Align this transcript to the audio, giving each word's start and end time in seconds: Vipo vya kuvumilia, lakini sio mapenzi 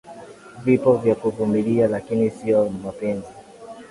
Vipo 0.63 0.97
vya 0.97 1.15
kuvumilia, 1.15 1.87
lakini 1.87 2.29
sio 2.29 2.69
mapenzi 2.69 3.31